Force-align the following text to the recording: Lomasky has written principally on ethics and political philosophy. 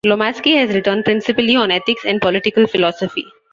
Lomasky 0.03 0.55
has 0.55 0.73
written 0.73 1.03
principally 1.03 1.55
on 1.55 1.69
ethics 1.69 2.05
and 2.05 2.19
political 2.19 2.65
philosophy. 2.65 3.23